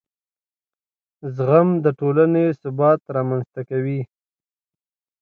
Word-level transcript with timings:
زغم 1.35 1.69
د 1.83 1.85
ټولنې 1.99 2.45
ثبات 2.61 3.01
رامنځته 3.15 3.61
کوي. 3.69 4.01